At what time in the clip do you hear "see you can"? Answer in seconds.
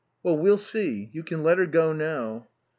0.57-1.43